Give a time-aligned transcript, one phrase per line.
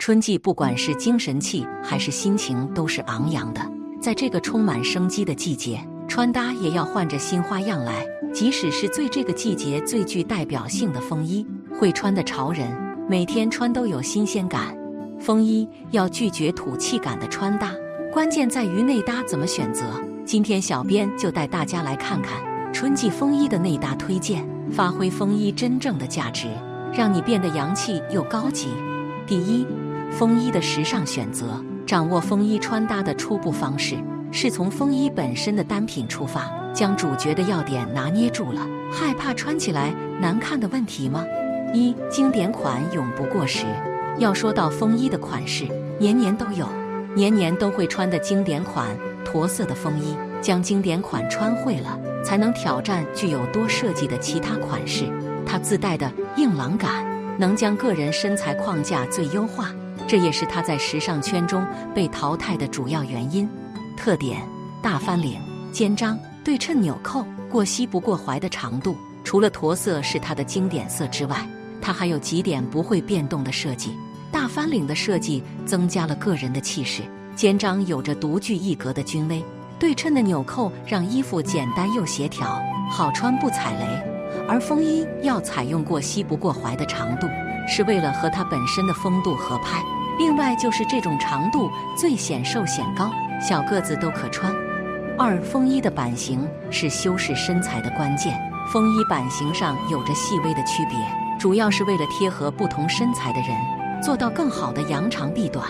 [0.00, 3.60] 春季不管是精神气还是心情都是昂扬的，
[4.00, 8.02] 在这个充满生机的季节，穿搭也要换着新花样来。
[8.32, 11.46] 即使是最这个季节最具代表性的风衣，
[11.78, 12.74] 会穿的潮人
[13.10, 14.74] 每天穿都有新鲜感。
[15.20, 17.70] 风衣要拒绝土气感的穿搭，
[18.10, 19.84] 关键在于内搭怎么选择。
[20.24, 22.40] 今天小编就带大家来看看
[22.72, 26.48] 春季风衣的内搭推荐，发挥风衣真正的价值，
[26.90, 28.68] 让你变得洋气又高级。
[29.26, 29.66] 第一。
[30.10, 33.96] 风衣的时尚选择，掌握风衣穿搭的初步方式，
[34.30, 38.66] 是从风衣本身的单品出发，将主角的要点拿捏住了。
[38.92, 41.24] 害怕穿起来难看的问题吗？
[41.72, 43.64] 一经典款永不过时。
[44.18, 45.64] 要说到风衣的款式，
[45.98, 46.68] 年年都有，
[47.14, 48.88] 年年都会穿的经典款，
[49.24, 55.04] 驼色的风衣，将经典款穿会了，才能挑战具有多设计的其他款式。
[55.46, 57.06] 它自带的硬朗感，
[57.38, 59.70] 能将个人身材框架最优化。
[60.10, 63.48] 这也是他在时尚圈中被淘汰的主要原因。
[63.96, 64.42] 特点：
[64.82, 68.96] 大翻领、肩章、对称纽扣、过膝不过踝的长度。
[69.22, 71.48] 除了驼色是它的经典色之外，
[71.80, 73.96] 它还有几点不会变动的设计。
[74.32, 77.02] 大翻领的设计增加了个人的气势，
[77.36, 79.40] 肩章有着独具一格的军威，
[79.78, 82.60] 对称的纽扣让衣服简单又协调，
[82.90, 84.44] 好穿不踩雷。
[84.48, 87.28] 而风衣要采用过膝不过踝的长度，
[87.68, 89.80] 是为了和它本身的风度合拍。
[90.18, 93.10] 另外就是这种长度最显瘦显高，
[93.40, 94.54] 小个子都可穿。
[95.18, 98.40] 二风衣的版型是修饰身材的关键，
[98.72, 100.98] 风衣版型上有着细微的区别，
[101.38, 103.50] 主要是为了贴合不同身材的人，
[104.02, 105.66] 做到更好的扬长避短。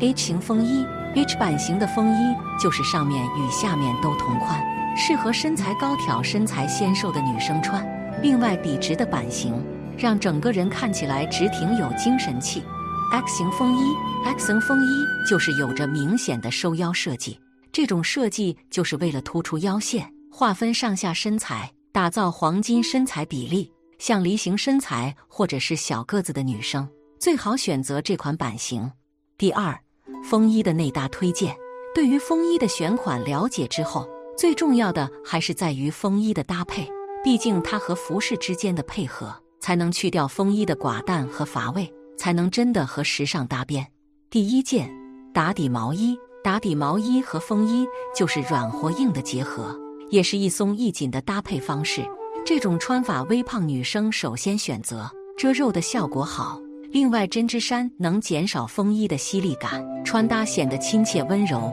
[0.00, 4.58] H 型风衣，H 版型的风衣就是上面与下面都同宽，
[4.96, 7.86] 适合身材高挑、身材纤瘦的女生穿。
[8.22, 9.54] 另外笔直的版型，
[9.96, 12.62] 让整个人看起来直挺有精神气。
[13.12, 17.40] X 型风衣，X 型风衣就是有着明显的收腰设计，
[17.72, 23.70] 这种设计就是为了突出腰线，划分上下身材，打造黄金身材比例。
[23.98, 26.88] 像梨形身材或者是小个子的女生，
[27.18, 28.88] 最好选择这款版型。
[29.36, 29.76] 第二，
[30.24, 31.54] 风衣的内搭推荐。
[31.92, 36.88] 对于风衣的选款了解之后，最重要的还是在于风衣的搭配，
[37.24, 41.92] 毕竟它和服饰之间的配合，才能去掉风衣的寡淡和乏味。
[42.20, 43.86] 才能真的和时尚搭边。
[44.28, 44.94] 第一件
[45.32, 46.14] 打底毛衣，
[46.44, 49.74] 打底毛衣和风衣就是软和硬的结合，
[50.10, 52.02] 也是一松一紧的搭配方式。
[52.44, 56.60] 这种穿法，微胖女生首先选择遮肉的效果好。
[56.90, 61.72] 另外，针织衫能减少风衣的吸力感，穿搭显得亲切温柔。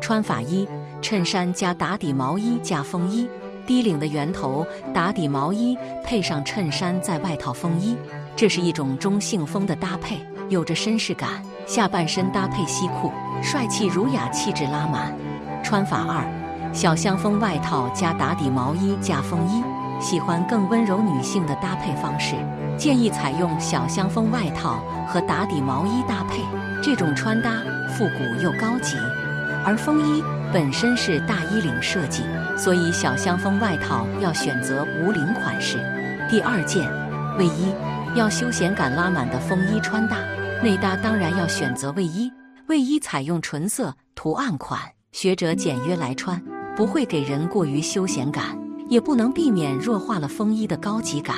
[0.00, 0.66] 穿法一：
[1.00, 3.28] 衬衫加打底毛衣加风衣，
[3.66, 7.96] 低领的圆头打底毛衣配上衬衫再外套风衣。
[8.36, 11.30] 这是一种中性风的搭配，有着绅士感。
[11.66, 13.10] 下半身搭配西裤，
[13.42, 15.16] 帅气儒雅气质拉满。
[15.62, 16.22] 穿法二：
[16.74, 19.62] 小香风外套加打底毛衣加风衣。
[20.00, 22.34] 喜欢更温柔女性的搭配方式，
[22.76, 26.42] 建议采用小香风外套和打底毛衣搭配。
[26.82, 27.62] 这种穿搭
[27.96, 28.96] 复古又高级。
[29.64, 32.22] 而风衣本身是大衣领设计，
[32.56, 35.78] 所以小香风外套要选择无领款式。
[36.28, 36.88] 第二件
[37.38, 37.72] 卫衣。
[38.16, 40.18] 要休闲感拉满的风衣穿搭，
[40.62, 42.30] 内搭当然要选择卫衣。
[42.68, 44.80] 卫衣采用纯色图案款，
[45.10, 46.40] 学者简约来穿，
[46.76, 48.56] 不会给人过于休闲感，
[48.88, 51.36] 也不能避免弱化了风衣的高级感。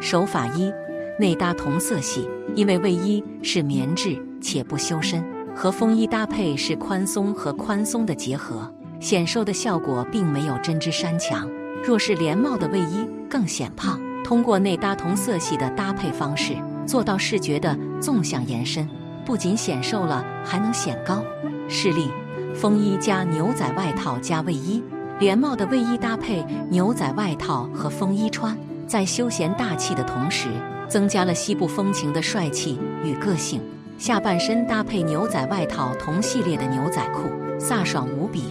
[0.00, 0.72] 手法一，
[1.18, 5.22] 内搭同色系，因为卫衣是棉质且不修身，
[5.54, 8.70] 和风衣搭配是宽松和宽松的结合，
[9.00, 11.48] 显瘦的效果并没有针织衫强。
[11.82, 14.00] 若是连帽的卫衣更显胖。
[14.24, 16.54] 通过内搭同色系的搭配方式，
[16.86, 18.88] 做到视觉的纵向延伸，
[19.22, 21.22] 不仅显瘦了，还能显高。
[21.68, 22.08] 示例：
[22.54, 24.82] 风衣加牛仔外套加卫衣，
[25.18, 28.56] 连帽的卫衣搭配牛仔外套和风衣穿，
[28.86, 30.48] 在休闲大气的同时，
[30.88, 33.60] 增加了西部风情的帅气与个性。
[33.98, 38.44] 下半身搭配牛仔外套同系列的牛仔裤，飒爽无比。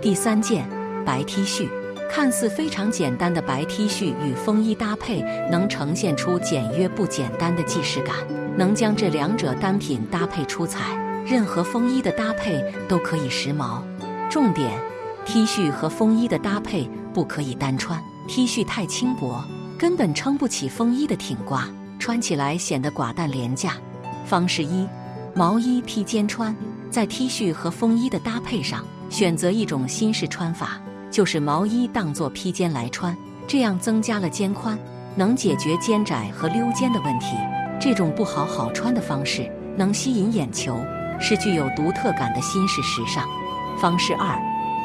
[0.00, 0.68] 第三件
[1.04, 1.68] 白 T 恤。
[2.08, 8.14] 看似非常简单的白 T 恤与风衣搭配，能呈现出简约不简单的既视感，
[8.56, 10.94] 能将这两者单品搭配出彩。
[11.26, 13.82] 任何风衣的搭配都可以时髦。
[14.30, 14.70] 重点
[15.26, 19.44] ：T 恤和风衣的搭配不可以单穿，T 恤太轻薄，
[19.76, 23.72] 根本撑不起风衣的挺刮，穿起来显得寡淡廉价。
[24.26, 24.86] 方式一：
[25.34, 26.54] 毛衣披肩穿，
[26.90, 30.80] 在 T 恤和风衣的搭配上，选择一种新式穿法，
[31.12, 34.76] 就是毛衣当做披肩来穿，这样增加了肩宽，
[35.14, 37.36] 能解决肩窄和溜肩的问题。
[37.78, 40.76] 这种不好好穿的方式，能吸引眼球，
[41.20, 43.24] 是具有独特感的新式时尚。
[43.78, 44.36] 方式二：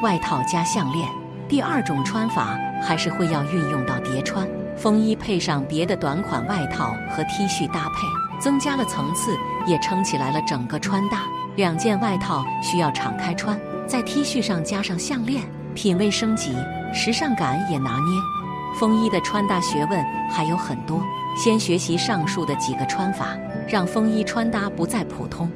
[0.04, 1.10] 外套加项链。
[1.50, 4.48] 第二种穿法还是会要运用到叠穿，
[4.78, 8.08] 风衣配上别的短款外套和 T 恤搭配，
[8.42, 11.20] 增加了层次，也撑起来了整个穿搭。
[11.56, 15.44] 两件外套需要敞开穿，在 T 恤上加上项链，
[15.76, 16.56] 品味升级，
[16.94, 18.20] 时尚感也拿捏。
[18.80, 21.04] 风衣的穿搭学问还有很多，
[21.38, 25.52] 先学习上述的几个穿法，让风衣穿搭不再普通。